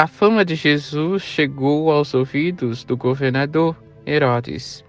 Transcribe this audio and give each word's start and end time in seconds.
a 0.00 0.06
fama 0.06 0.46
de 0.46 0.54
Jesus 0.54 1.22
chegou 1.22 1.92
aos 1.92 2.14
ouvidos 2.14 2.84
do 2.84 2.96
governador 2.96 3.76
Herodes. 4.06 4.82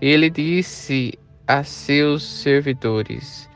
Ele 0.00 0.30
disse 0.30 1.18
a 1.46 1.62
seus 1.62 2.22
servidores: 2.22 3.46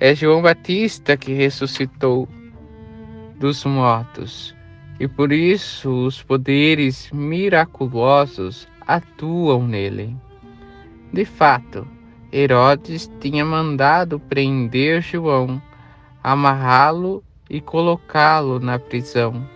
É 0.00 0.14
João 0.14 0.40
Batista 0.40 1.14
que 1.14 1.34
ressuscitou 1.34 2.26
dos 3.38 3.66
mortos, 3.66 4.56
e 4.98 5.06
por 5.06 5.30
isso 5.30 5.90
os 6.06 6.22
poderes 6.22 7.10
miraculosos 7.12 8.66
atuam 8.86 9.68
nele. 9.68 10.16
De 11.12 11.26
fato, 11.26 11.86
Herodes 12.32 13.12
tinha 13.20 13.44
mandado 13.44 14.18
prender 14.18 15.02
João, 15.02 15.60
amarrá-lo 16.24 17.22
e 17.50 17.60
colocá-lo 17.60 18.58
na 18.58 18.78
prisão 18.78 19.54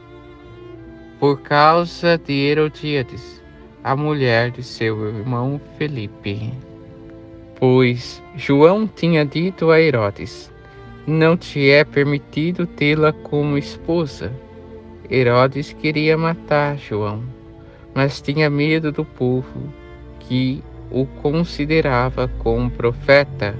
por 1.20 1.42
causa 1.42 2.16
de 2.16 2.32
Herodíades, 2.32 3.42
a 3.84 3.94
mulher 3.94 4.50
de 4.50 4.62
seu 4.62 5.06
irmão 5.06 5.60
Felipe. 5.76 6.50
Pois 7.56 8.22
João 8.34 8.86
tinha 8.86 9.22
dito 9.26 9.70
a 9.70 9.78
Herodes: 9.78 10.50
Não 11.06 11.36
te 11.36 11.68
é 11.68 11.84
permitido 11.84 12.66
tê-la 12.66 13.12
como 13.12 13.58
esposa. 13.58 14.32
Herodes 15.10 15.74
queria 15.74 16.16
matar 16.16 16.78
João, 16.78 17.22
mas 17.94 18.22
tinha 18.22 18.48
medo 18.48 18.90
do 18.90 19.04
povo, 19.04 19.70
que 20.20 20.64
o 20.90 21.04
considerava 21.04 22.28
como 22.38 22.70
profeta. 22.70 23.54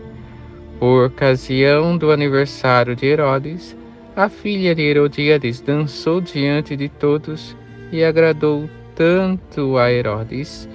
Por 0.78 1.08
ocasião 1.08 1.98
do 1.98 2.11
aniversário 2.11 2.97
de 2.97 3.05
Herodes, 3.05 3.77
a 4.16 4.28
filha 4.28 4.75
de 4.75 4.83
Herodíades 4.83 5.61
dançou 5.61 6.20
diante 6.20 6.77
de 6.77 6.89
todos 6.89 7.56
e 7.92 8.03
agradou 8.03 8.69
tanto 8.94 9.78
a 9.78 9.91
Herodes 9.91 10.69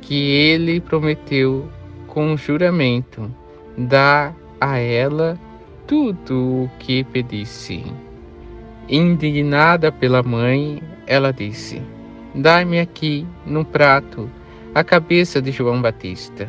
que 0.00 0.30
ele 0.30 0.80
prometeu 0.80 1.68
com 2.06 2.36
juramento 2.36 3.34
dar 3.76 4.36
a 4.60 4.78
ela 4.78 5.38
tudo 5.86 6.64
o 6.64 6.70
que 6.78 7.02
pedisse. 7.04 7.84
Indignada 8.88 9.90
pela 9.90 10.22
mãe, 10.22 10.82
ela 11.06 11.32
disse: 11.32 11.80
Dai-me 12.34 12.78
aqui, 12.78 13.26
num 13.46 13.64
prato, 13.64 14.28
a 14.74 14.84
cabeça 14.84 15.40
de 15.40 15.50
João 15.50 15.80
Batista. 15.80 16.48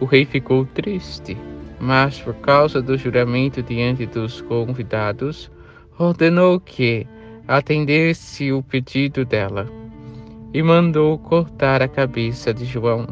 O 0.00 0.06
rei 0.06 0.24
ficou 0.24 0.64
triste 0.64 1.36
mas 1.82 2.20
por 2.20 2.34
causa 2.34 2.80
do 2.80 2.96
juramento 2.96 3.60
diante 3.60 4.06
dos 4.06 4.40
convidados, 4.40 5.50
ordenou 5.98 6.60
que 6.60 7.04
atendesse 7.48 8.52
o 8.52 8.62
pedido 8.62 9.24
dela 9.24 9.68
e 10.54 10.62
mandou 10.62 11.18
cortar 11.18 11.82
a 11.82 11.88
cabeça 11.88 12.54
de 12.54 12.64
João 12.64 13.04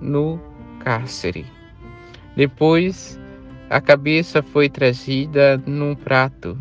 no 0.00 0.36
cárcere. 0.80 1.46
Depois, 2.34 3.20
a 3.70 3.80
cabeça 3.80 4.42
foi 4.42 4.68
trazida 4.68 5.56
num 5.64 5.94
prato, 5.94 6.58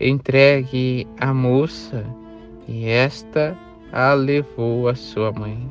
entregue 0.00 1.06
à 1.20 1.32
moça, 1.32 2.04
e 2.66 2.86
esta 2.86 3.56
a 3.92 4.12
levou 4.12 4.88
à 4.88 4.96
sua 4.96 5.30
mãe. 5.30 5.70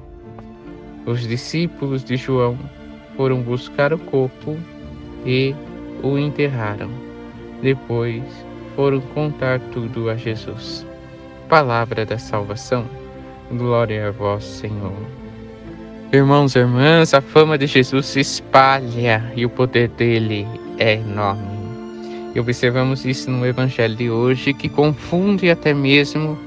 Os 1.05 1.27
discípulos 1.27 2.05
de 2.05 2.15
João 2.15 2.57
foram 3.17 3.41
buscar 3.41 3.91
o 3.91 3.99
corpo 3.99 4.57
e 5.25 5.55
o 6.01 6.17
enterraram. 6.17 6.89
Depois 7.61 8.23
foram 8.75 8.99
contar 9.13 9.59
tudo 9.71 10.09
a 10.09 10.15
Jesus. 10.15 10.85
Palavra 11.47 12.05
da 12.05 12.17
salvação. 12.17 12.85
Glória 13.51 14.07
a 14.07 14.11
vós, 14.11 14.43
Senhor. 14.43 14.93
Irmãos 16.11 16.55
e 16.55 16.59
irmãs, 16.59 17.13
a 17.13 17.21
fama 17.21 17.57
de 17.57 17.65
Jesus 17.65 18.05
se 18.05 18.19
espalha 18.19 19.31
e 19.35 19.45
o 19.45 19.49
poder 19.49 19.89
dele 19.89 20.47
é 20.77 20.93
enorme. 20.93 21.63
E 22.35 22.39
observamos 22.39 23.05
isso 23.05 23.29
no 23.29 23.45
Evangelho 23.45 23.95
de 23.95 24.09
hoje, 24.09 24.53
que 24.53 24.67
confunde 24.67 25.49
até 25.49 25.73
mesmo 25.73 26.37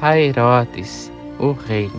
a 0.00 0.18
Herodes, 0.18 1.12
o 1.38 1.52
rei. 1.52 1.90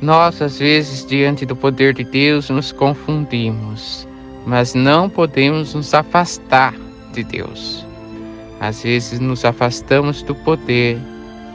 Nós, 0.00 0.40
às 0.42 0.58
vezes, 0.58 1.06
diante 1.06 1.46
do 1.46 1.54
poder 1.54 1.94
de 1.94 2.04
Deus, 2.04 2.50
nos 2.50 2.72
confundimos 2.72 4.08
mas 4.46 4.74
não 4.74 5.08
podemos 5.08 5.74
nos 5.74 5.94
afastar 5.94 6.74
de 7.12 7.22
Deus. 7.22 7.86
Às 8.60 8.82
vezes 8.82 9.20
nos 9.20 9.44
afastamos 9.44 10.22
do 10.22 10.34
poder 10.34 10.98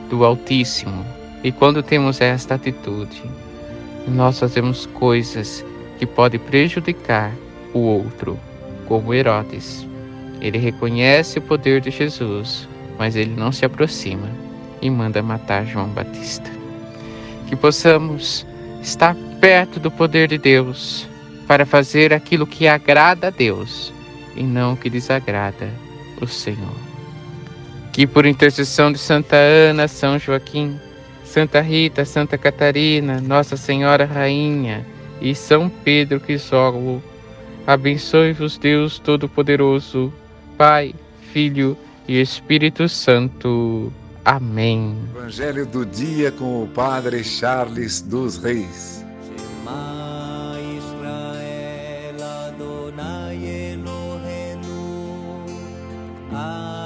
do 0.10 0.24
Altíssimo, 0.24 1.06
e 1.44 1.52
quando 1.52 1.84
temos 1.84 2.20
esta 2.22 2.56
atitude, 2.56 3.24
nós 4.08 4.40
fazemos 4.40 4.86
coisas 4.88 5.66
que 6.00 6.06
podem 6.06 6.40
prejudicar 6.40 7.32
o 7.74 7.80
outro, 7.80 8.40
como 8.88 9.14
Herodes. 9.14 9.88
Ele 10.42 10.58
reconhece 10.58 11.40
o 11.40 11.42
poder 11.42 11.82
de 11.82 11.92
Jesus, 11.92 12.68
mas 12.98 13.16
ele 13.16 13.34
não 13.36 13.52
se 13.52 13.66
aproxima 13.66 14.30
e 14.82 14.90
manda 14.90 15.22
matar 15.22 15.66
João 15.66 15.88
Batista. 15.90 16.50
Que 17.48 17.56
possamos 17.56 18.46
estar 18.82 19.16
perto 19.40 19.80
do 19.80 19.92
poder 19.92 20.28
de 20.28 20.38
Deus 20.38 21.08
para 21.48 21.66
fazer 21.66 22.14
aquilo 22.14 22.46
que 22.46 22.68
agrada 22.68 23.28
a 23.28 23.30
Deus 23.32 23.94
e 24.36 24.44
não 24.44 24.74
o 24.74 24.78
que 24.78 24.90
desagrada 24.90 25.70
o 26.22 26.28
Senhor. 26.28 26.76
Que 27.94 28.06
por 28.06 28.26
intercessão 28.26 28.92
de 28.92 29.00
Santa 29.00 29.36
Ana, 29.36 29.88
São 29.88 30.20
Joaquim, 30.20 30.80
Santa 31.24 31.62
Rita, 31.62 32.06
Santa 32.06 32.38
Catarina, 32.38 33.20
Nossa 33.22 33.58
Senhora 33.58 34.06
Rainha 34.06 34.86
e 35.22 35.34
São 35.34 35.70
Pedro 35.70 36.20
Crisólogo, 36.20 37.02
abençoe-vos 37.66 38.58
Deus 38.58 39.00
Todo-Poderoso, 39.00 40.14
Pai, 40.58 40.94
Filho 41.34 41.78
e 42.08 42.22
Espírito 42.22 42.88
Santo. 42.88 43.92
Amém. 44.24 44.96
Evangelho 45.16 45.66
do 45.66 45.86
dia 45.86 46.32
com 46.32 46.64
o 46.64 46.68
Padre 46.68 47.24
Charles 47.24 48.02
dos 48.02 48.38
Reis. 48.38 49.06
I 56.30 56.77